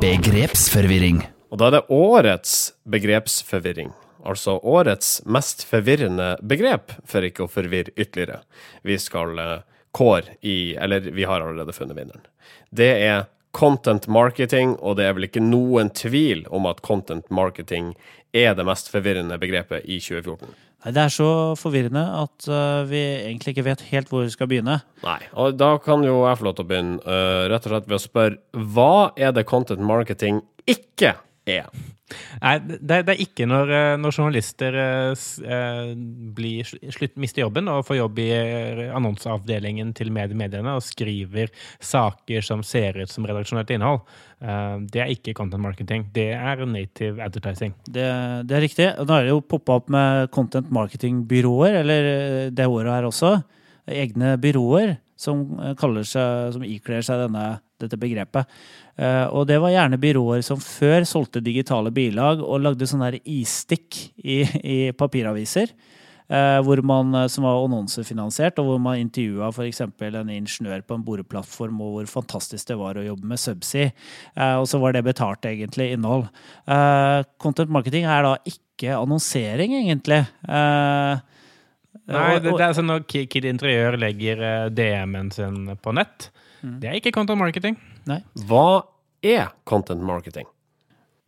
[0.00, 1.18] Begrepsforvirring.
[1.52, 2.54] Og da er det årets
[2.88, 3.90] begrepsforvirring.
[4.24, 8.38] Altså årets mest forvirrende begrep, for ikke å forvirre ytterligere.
[8.80, 9.52] Vi skal eh,
[9.92, 12.24] kåre i Eller vi har allerede funnet vinneren.
[12.72, 17.92] Det er content marketing, og det er vel ikke noen tvil om at content marketing
[18.32, 20.48] er det mest forvirrende begrepet i 2014.
[20.84, 24.80] Det er så forvirrende at uh, vi egentlig ikke vet helt hvor vi skal begynne.
[25.04, 27.88] Nei, og da kan jo jeg få lov til å begynne, uh, rett og slett
[27.88, 31.14] ved å spørre hva er det content marketing ikke
[31.46, 31.68] er?
[32.42, 35.22] Nei, det, det er ikke når, eh, når journalister eh,
[35.56, 35.92] eh,
[36.36, 42.44] blir, slutt, mister jobben og får jobb i eh, annonseavdelingen til mediemediene og skriver saker
[42.44, 44.04] som ser ut som redaksjonelt innhold.
[44.44, 46.06] Eh, Det er ikke content marketing.
[46.14, 47.72] Det er native advertising.
[47.88, 48.06] Det,
[48.48, 48.90] det er riktig.
[49.00, 52.10] Og Nå er det jo poppa opp med content marketing-byråer, eller
[52.52, 53.38] det året her også.
[53.90, 55.44] Egne byråer som
[55.80, 57.44] kaller seg, som ikler seg denne,
[57.84, 58.46] dette begrepet.
[58.98, 64.00] Eh, Og det var gjerne byråer som før solgte digitale bilag og lagde sånne isstikk
[64.24, 65.72] i, i papiraviser.
[66.30, 69.80] eh, Hvor man, eh, som var annonsefinansiert, og hvor man intervjua f.eks.
[69.84, 73.90] en ingeniør på en boreplattform, og hvor fantastisk det var å jobbe med subsea.
[74.60, 76.28] Og så var det betalt, egentlig, innhold.
[77.38, 80.22] Content marketing er da ikke annonsering, egentlig.
[82.04, 84.40] Nei, det, det er sånn når Ki- Kid Interiør legger
[84.74, 86.26] DM-en sin på nett.
[86.80, 87.78] Det er ikke content marketing.
[88.08, 88.20] Nei.
[88.48, 88.82] Hva
[89.24, 90.46] er content marketing?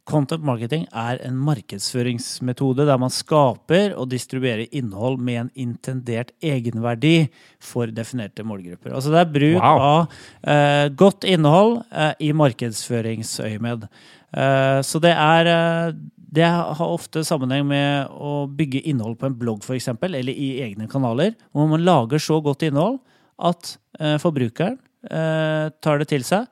[0.07, 7.27] Content marketing er en markedsføringsmetode der man skaper og distribuerer innhold med en intendert egenverdi
[7.59, 8.95] for definerte målgrupper.
[8.95, 9.83] Altså det er bruk Wow.
[9.83, 10.15] av
[10.47, 13.89] eh, godt innhold eh, i markedsføringsøyemed.
[14.37, 15.93] Eh, så det er eh,
[16.37, 20.87] Det har ofte sammenheng med å bygge innhold på en blogg f.eks., eller i egne
[20.91, 22.99] kanaler, hvor man lager så godt innhold
[23.39, 24.77] at eh, forbrukeren
[25.09, 26.47] tar det til seg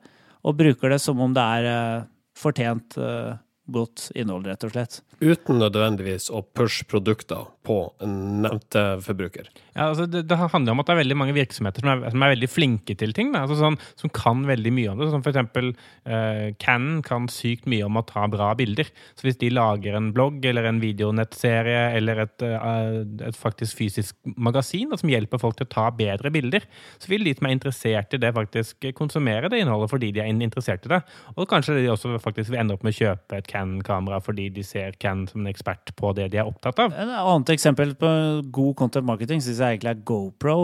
[0.45, 2.05] og bruker det som om det er eh,
[2.37, 3.33] fortjent eh,
[3.71, 4.99] godt innhold, rett og slett.
[5.23, 9.47] Uten nødvendigvis å pushe produkter på nevnte forbruker.
[9.73, 12.25] Ja, altså det, det handler om at det er veldig mange virksomheter som er, som
[12.25, 13.31] er veldig flinke til ting.
[13.33, 13.43] Da.
[13.45, 15.09] Altså sånn, som kan veldig mye om det.
[15.13, 15.71] Som for eksempel
[16.05, 18.91] eh, Canon kan sykt mye om å ta bra bilder.
[19.17, 23.01] Så hvis de lager en blogg eller en videonettserie eller et, eh,
[23.31, 26.67] et faktisk fysisk magasin da, som hjelper folk til å ta bedre bilder,
[27.01, 30.31] så vil de som er interessert i det, faktisk konsumere det innholdet fordi de er
[30.35, 31.01] interessert i det.
[31.35, 34.63] Og kanskje de også faktisk vil ende opp med å kjøpe et Canon-kamera fordi de
[34.67, 36.93] ser Ken som en ekspert på det de er opptatt av.
[36.93, 38.11] Et annet eksempel på
[38.59, 40.57] god content marketing synes jeg egentlig er GoPro,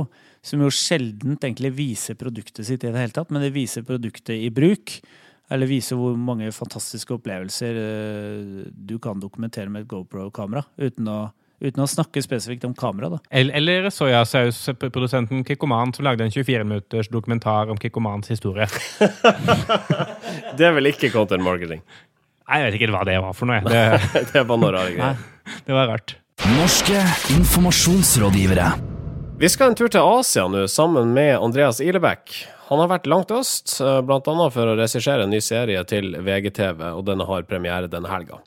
[0.44, 4.36] som jo sjelden egentlig viser produktet sitt i det hele tatt, men det viser produktet
[4.38, 5.00] i bruk.
[5.52, 11.34] Eller viser hvor mange fantastiske opplevelser eh, du kan dokumentere med et GoPro-kamera, uten, å-
[11.60, 13.10] uten å snakke spesifikt om kamera.
[13.12, 13.20] da.
[13.36, 18.70] Eller, soyasausprodusenten Kikkoman som lagde en 24 minutters dokumentar om Kikkomans historie.
[20.58, 21.84] Det er vel ikke content marketing.
[22.52, 23.62] Jeg vet ikke hva det var for noe.
[23.72, 25.28] Det, Det var noe rare greier.
[25.68, 26.16] det var rart.
[26.58, 27.02] Norske
[27.38, 28.72] informasjonsrådgivere.
[29.42, 32.34] Vi skal en tur til Asia nå, sammen med Andreas Ilebekk.
[32.72, 34.02] Han har vært langt øst, bl.a.
[34.08, 38.08] blant annet for å regissere en ny serie til VGTV, og denne har premiere denne
[38.08, 38.38] helga.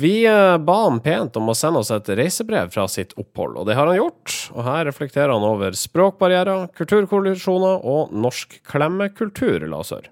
[0.00, 3.66] Vi eh, ba ham pent om å sende oss et reisebrev fra sitt opphold, og
[3.68, 4.36] det har han gjort.
[4.54, 10.08] Og her reflekterer han over språkbarrierer, kulturkollisjoner og norsk klemmekultur, la oss høre.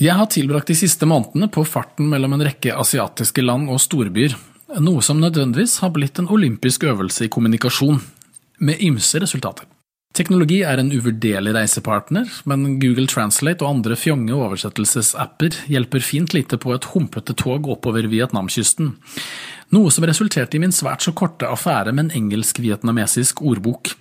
[0.00, 4.32] Jeg har tilbrakt de siste månedene på farten mellom en rekke asiatiske land og storbyer,
[4.80, 7.98] noe som nødvendigvis har blitt en olympisk øvelse i kommunikasjon,
[8.64, 9.66] med ymse resultater.
[10.16, 16.56] Teknologi er en uvurderlig reisepartner, men Google Translate og andre fjonge oversettelsesapper hjelper fint lite
[16.56, 18.94] på et humpete tog oppover Vietnamkysten,
[19.76, 23.92] noe som resulterte i min svært så korte affære med en engelsk-vietnamesisk ordbok.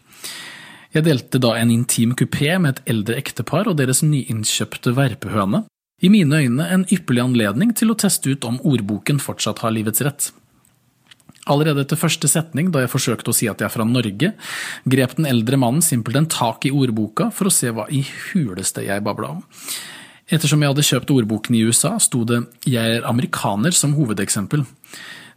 [0.95, 5.65] Jeg delte da en intim kupé med et eldre ektepar og deres nyinnkjøpte verpehøne.
[5.99, 10.03] I mine øyne en ypperlig anledning til å teste ut om ordboken fortsatt har livets
[10.05, 10.29] rett.
[11.49, 14.33] Allerede etter første setning, da jeg forsøkte å si at jeg er fra Norge,
[14.85, 19.03] grep den eldre mannen simpelthen tak i ordboka for å se hva i huleste jeg
[19.03, 19.41] babla om.
[20.29, 24.63] Ettersom jeg hadde kjøpt ordboken i USA, sto det 'Jeg er amerikaner' som hovedeksempel.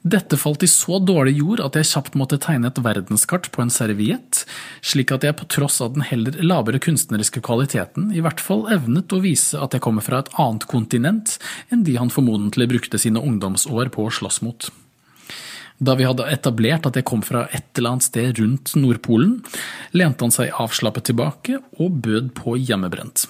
[0.02, 3.70] Dette falt i så dårlig jord at jeg kjapt måtte tegne et verdenskart på en
[3.70, 4.40] serviett,
[4.82, 9.14] slik at jeg på tross av den heller lavere kunstneriske kvaliteten i hvert fall evnet
[9.14, 11.36] å vise at jeg kommer fra et annet kontinent
[11.70, 14.66] enn de han formodentlig brukte sine ungdomsår på å slåss mot.
[15.78, 19.38] Da vi hadde etablert at jeg kom fra et eller annet sted rundt Nordpolen,
[19.94, 23.28] lente han seg avslappet tilbake og bød på hjemmebrent.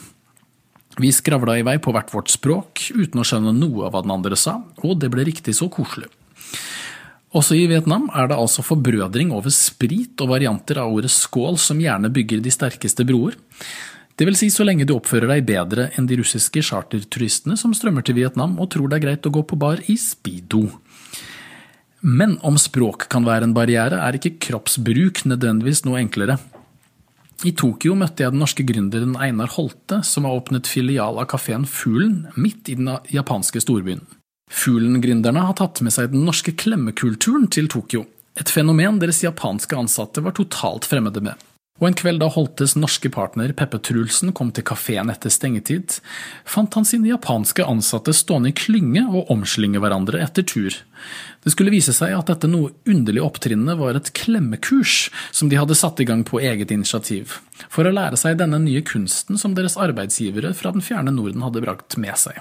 [1.00, 4.12] Vi skravla i vei på hvert vårt språk, uten å skjønne noe av hva den
[4.12, 6.08] andre sa, og det ble riktig så koselig.
[7.32, 11.80] Også i Vietnam er det altså forbrødring over sprit og varianter av ordet skål som
[11.80, 13.38] gjerne bygger de sterkeste broer.
[14.12, 18.04] Det vil si så lenge du oppfører deg bedre enn de russiske charterturistene som strømmer
[18.04, 20.66] til Vietnam og tror det er greit å gå på bar i speedo.
[22.02, 26.36] Men om språk kan være en barriere, er ikke kroppsbruk nødvendigvis noe enklere.
[27.46, 31.64] I Tokyo møtte jeg den norske gründeren Einar Holte, som har åpnet filial av kafeen
[31.66, 34.02] Fuglen midt i den japanske storbyen.
[34.52, 38.04] Fuglen-gründerne har tatt med seg den norske klemmekulturen til Tokyo,
[38.40, 41.40] et fenomen deres japanske ansatte var totalt fremmede med.
[41.80, 45.96] Og en kveld da Holtes norske partner Peppe Trulsen kom til kafeen etter stengetid,
[46.46, 50.76] fant han sine japanske ansatte stående i klynge og omslynge hverandre etter tur.
[51.42, 55.76] Det skulle vise seg at dette noe underlige opptrinnet var et klemmekurs som de hadde
[55.80, 59.80] satt i gang på eget initiativ, for å lære seg denne nye kunsten som deres
[59.80, 62.38] arbeidsgivere fra den fjerne Norden hadde brakt med seg.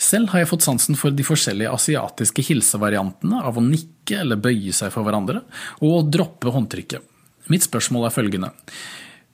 [0.00, 4.72] Selv har jeg fått sansen for de forskjellige asiatiske hilsevariantene av å nikke eller bøye
[4.72, 5.42] seg for hverandre,
[5.84, 7.04] og å droppe håndtrykket.
[7.52, 8.50] Mitt spørsmål er følgende.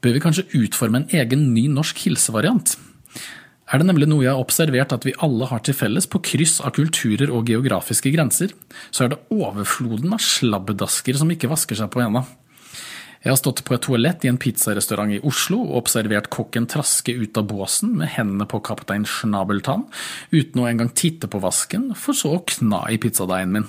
[0.03, 2.75] Bør vi kanskje utforme en egen ny norsk hilsevariant?
[3.67, 6.61] Er det nemlig noe jeg har observert at vi alle har til felles på kryss
[6.63, 8.53] av kulturer og geografiske grenser,
[8.95, 12.23] så er det overfloden av slabbedasker som ikke vasker seg på ena.
[13.27, 17.11] Jeg har stått på et toalett i en pizzarestaurant i Oslo og observert kokken traske
[17.11, 19.83] ut av båsen med hendene på kaptein Schnabeltann,
[20.31, 23.67] uten å engang titte på vasken, for så å kna i pizzadeigen min.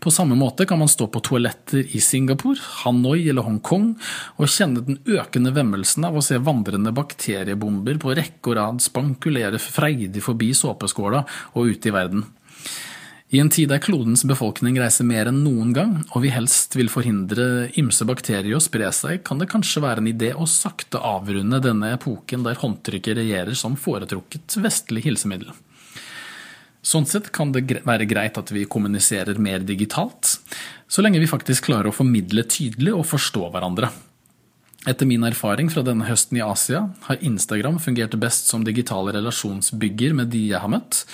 [0.00, 3.90] På samme måte kan man stå på toaletter i Singapore, Hanoi eller Hongkong
[4.38, 9.60] og kjenne den økende vemmelsen av å se vandrende bakteriebomber på rekke og rad spankulere
[9.60, 12.24] freidig forbi såpeskåla og ute i verden.
[13.30, 16.88] I en tid der klodens befolkning reiser mer enn noen gang, og vi helst vil
[16.90, 21.60] forhindre ymse bakterier å spre seg, kan det kanskje være en idé å sakte avrunde
[21.62, 25.52] denne epoken der håndtrykket regjerer som foretrukket vestlig hilsemiddel.
[26.82, 30.40] Sånn sett kan det være greit at vi kommuniserer mer digitalt,
[30.90, 33.92] så lenge vi faktisk klarer å formidle tydelig og forstå hverandre.
[34.90, 40.18] Etter min erfaring fra denne høsten i Asia har Instagram fungert best som digital relasjonsbygger
[40.18, 41.04] med de jeg har møtt,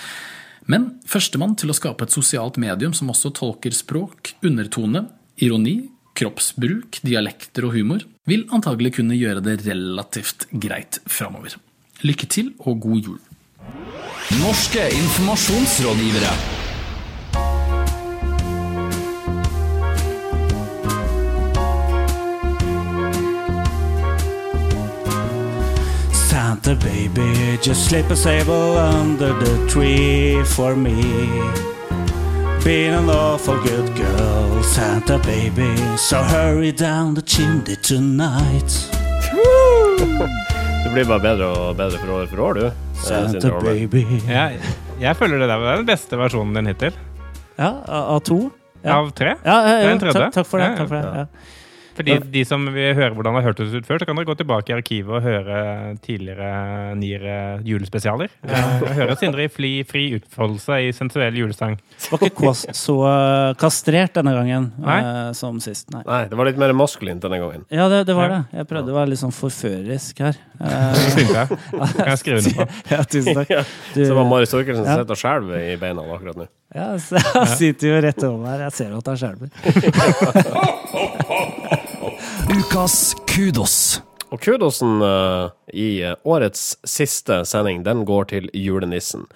[0.70, 5.07] men førstemann til å skape et sosialt medium som også tolker språk, undertone,
[5.42, 5.79] ironi,
[6.16, 11.59] kroppsbruk, dialekter og humor, vil antagelig kunne gjøre det relativt greit framover.
[12.07, 13.24] Lykke til og god jul!
[14.40, 16.56] Norske informasjonsrådgivere.
[26.66, 30.98] Santa baby, just slip a sable under the tree for me.
[32.64, 38.90] Been an awful good girl, Santa baby, so hurry down the chimney tonight.
[40.83, 42.70] Det blir bare bedre og bedre for år for år, du.
[42.98, 44.02] Santa baby.
[44.26, 44.59] Jeg,
[45.00, 46.98] jeg føler det der var den beste versjonen din hittil.
[47.61, 48.40] Ja, av to.
[48.83, 48.98] Ja.
[49.05, 49.37] Av tre.
[49.44, 50.18] Ja, ja, Det er ja, en tredje.
[50.18, 50.66] takk, takk for det.
[50.66, 50.83] Ja, ja.
[50.83, 51.14] Takk for det.
[51.14, 51.55] Ja.
[51.96, 54.28] For de, de som vil høre hvordan det har hørtes ut før, så kan dere
[54.28, 55.61] gå tilbake i arkivet og høre
[56.04, 56.50] tidligere
[57.00, 58.28] nyere julespesialer.
[58.56, 61.74] Eh, Høre Sindre i fri, fri utfoldelse i sensuell julesang.
[62.12, 64.98] Var ikke så eh, kastrert denne gangen Nei.
[65.00, 65.88] eh, som sist.
[65.92, 66.02] Nei.
[66.06, 67.64] Nei, det var litt mer maskulint denne gangen.
[67.72, 68.40] Ja, det, det var det.
[68.61, 70.37] Jeg prøvde å være litt sånn forførerisk her.
[70.56, 71.48] Eh, Det syns jeg.
[71.98, 72.64] Kan jeg skrive under på.
[72.94, 73.50] ja, tusen takk.
[73.92, 74.94] Du, Så var Marit Storkelsen Ja.
[75.02, 76.46] sitter og skjelver i beina akkurat nå.
[76.72, 78.62] ja, han sitter jo rett over her.
[78.64, 79.48] Jeg ser jo at han skjelver.
[82.57, 84.01] Ukas kudos.
[84.33, 89.26] Og kudosen uh, i eh, årets siste sending, den går til julenissen.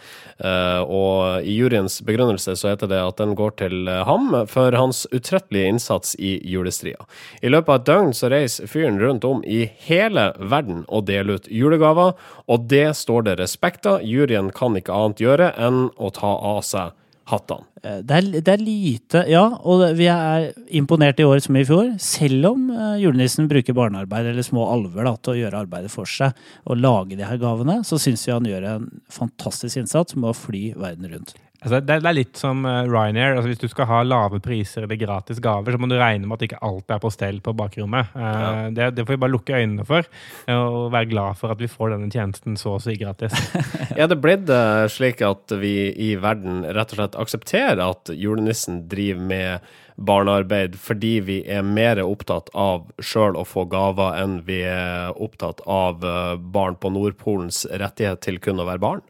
[0.41, 5.03] Uh, og i juryens begrunnelse så heter det at den går til ham for hans
[5.13, 7.05] utrettelige innsats i julestria.
[7.45, 11.37] I løpet av et døgn så reiser fyren rundt om i hele verden og deler
[11.37, 12.17] ut julegaver,
[12.49, 14.01] og det står det respekt av.
[14.01, 16.97] Juryen kan ikke annet gjøre enn å ta av seg
[17.31, 17.65] hattene.
[17.83, 18.05] han.
[18.07, 21.95] Det er, det er lite Ja, og vi er imponert i år som i fjor.
[22.03, 26.09] Selv om eh, julenissen bruker barnearbeid eller små alver da, til å gjøre arbeidet for
[26.11, 30.33] seg og lage de her gavene, så syns vi han gjør en fantastisk innsats med
[30.33, 31.37] å fly verden rundt.
[31.61, 33.35] Altså, det, er litt som eh, Ryanair.
[33.37, 36.39] Altså, hvis du skal ha lave priser eller gratis gaver, så må du regne med
[36.39, 38.15] at ikke alt er på stell på bakrommet.
[38.17, 38.71] Ja.
[38.73, 40.09] det, det får vi bare lukke øynene for,
[40.47, 43.37] eh, og være glad for at vi får denne tjenesten så å si gratis.
[44.01, 48.87] Er det blitt eh, slik at vi i verden rett og slett aksepterer at julenissen
[48.89, 54.63] driver med barnearbeid fordi vi er mer opptatt av sjøl å få gaver enn vi
[54.65, 59.05] er opptatt av eh, barn på Nordpolens rettighet til kun å være barn?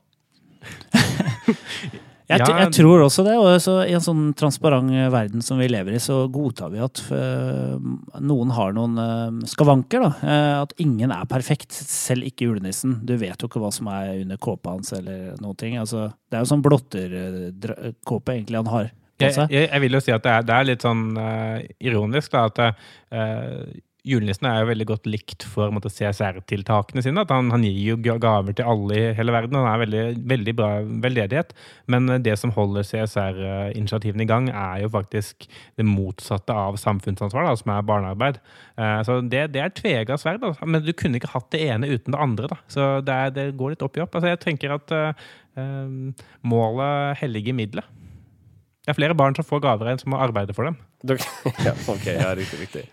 [2.31, 3.35] Jeg, Ja, jeg tror også det.
[3.41, 7.03] og så I en sånn transparent verden som vi lever i, så godtar vi at
[7.15, 7.75] eh,
[8.23, 10.05] noen har noen eh, skavanker.
[10.05, 10.13] da.
[10.23, 13.01] Eh, at ingen er perfekt, selv ikke julenissen.
[13.07, 15.77] Du vet jo ikke hva som er under kåpa hans eller noen ting.
[15.81, 20.13] Altså, det er jo sånn blotterkåpe egentlig han har Jeg, jeg, jeg vil jo si
[20.15, 22.61] at det er, det er litt sånn uh, ironisk da, at
[23.13, 23.67] uh,
[24.07, 27.25] julenissen er jo veldig godt likt for en CSR-tiltakene sine.
[27.25, 29.59] At han, han gir jo gaver til alle i hele verden.
[29.59, 30.71] Han er veldig, veldig bra
[31.05, 31.53] veldedighet.
[31.93, 35.47] Men eh, det som holder CSR-initiativene i gang, er jo faktisk
[35.79, 38.41] det motsatte av samfunnsansvar, da, som er barnearbeid.
[38.81, 40.45] Eh, så det, det er tvega sverd.
[40.49, 40.67] Altså.
[40.71, 42.51] Men du kunne ikke hatt det ene uten det andre.
[42.55, 42.61] Da.
[42.73, 44.17] Så det, er, det går litt opp i opp.
[44.17, 45.31] Altså, jeg tenker at eh,
[45.61, 47.97] eh, målet helliger middelet.
[48.81, 50.79] Det er flere barn som får gaver enn som må arbeide for dem.
[51.07, 51.25] Dere-
[51.69, 52.87] ja, ok, ja, riktig, riktig.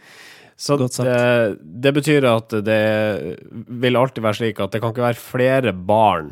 [0.58, 1.05] Så Godt sagt.
[1.05, 3.38] det, det betyr at det
[3.70, 6.32] vil alltid være slik at det kan ikke være flere barn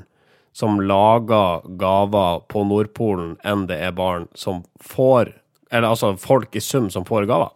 [0.55, 5.33] som lager gaver på Nordpolen enn det er barn som får
[5.69, 7.51] Eller altså folk i sum som får gaver.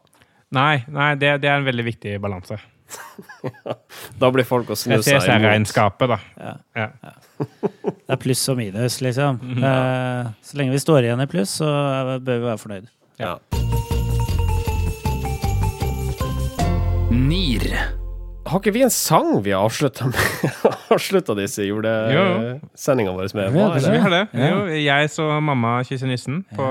[0.51, 2.59] Nei, nei det, det er en veldig viktig balanse.
[4.19, 5.23] Da blir folk å snu seg imot.
[5.23, 6.17] CSR-regnskapet, da.
[6.41, 6.55] Ja.
[6.75, 7.13] Ja.
[7.85, 9.39] Det er pluss og minus, liksom.
[9.61, 11.69] Eh, så lenge vi står igjen i pluss, så
[12.17, 12.89] bør vi være fornøyd.
[13.21, 13.37] Ja.
[17.11, 17.73] NIR.
[18.49, 23.49] Har ikke vi en sang vi har avslutta disse julesendingene våre med?
[23.53, 24.21] Hva er det vi har det.
[24.37, 26.67] Jo, jeg så mamma kysse nissen på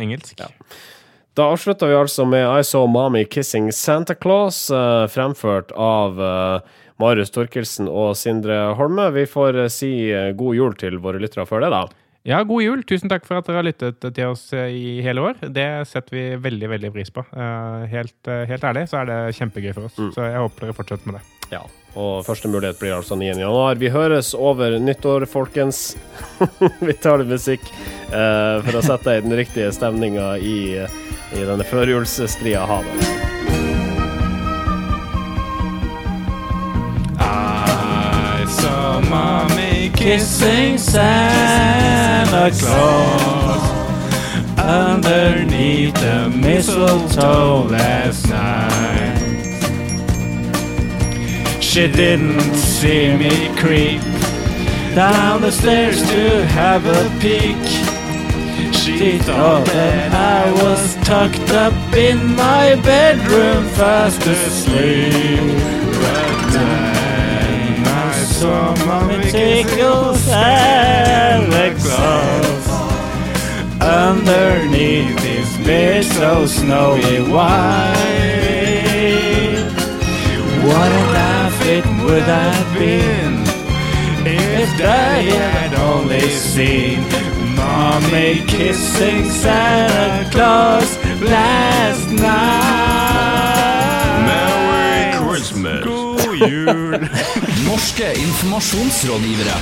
[0.00, 0.40] engelsk.
[1.36, 6.80] Da avslutta vi altså med I Saw Mommy Kissing Santa Claus, eh, fremført av eh,
[7.00, 9.10] Marius Torkelsen og Sindre Holme.
[9.16, 9.92] Vi får eh, si
[10.36, 11.86] god jul til våre lyttere før det, da.
[12.22, 12.82] Ja, god jul.
[12.86, 15.40] Tusen takk for at dere har lyttet til oss eh, i hele år.
[15.42, 17.24] Det setter vi veldig veldig pris på.
[17.34, 19.96] Eh, Helt, eh, helt ærlig så er det kjempegøy for oss.
[20.14, 21.24] Så jeg håper dere fortsetter med det.
[21.56, 21.62] Ja.
[21.98, 23.26] Og første mulighet blir altså 9.
[23.34, 23.74] januar.
[23.80, 25.96] Vi høres over nyttår, folkens.
[26.86, 27.66] vi tar litt musikk
[28.14, 32.62] eh, for å sette deg i den riktige stemninga i, i denne førjulsstria.
[32.70, 33.10] Ha det.
[37.18, 39.51] I saw mommy
[40.02, 43.62] Kissing Santa Claus
[44.58, 49.20] underneath the mistletoe last night.
[51.62, 54.02] She didn't see me creep
[54.96, 57.64] down the stairs to have a peek.
[58.74, 65.81] She thought that I was tucked up in my bedroom fast asleep.
[68.42, 72.66] Saw mommy tickle Santa Claus
[73.80, 78.02] underneath his bed so snowy white.
[80.66, 83.44] What a laugh it would have been
[84.26, 86.98] if I had only seen
[87.54, 93.12] mommy kissing Santa Claus last night.
[94.26, 96.01] Merry Christmas.
[96.34, 97.08] Jul!
[97.68, 99.56] Norske informasjonsrådgivere.